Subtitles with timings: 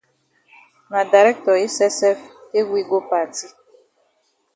[0.91, 2.19] Na dirctor yi sef sef
[2.51, 3.47] take we go party.